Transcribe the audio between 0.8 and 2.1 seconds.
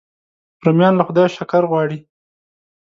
له خدایه شکر غواړي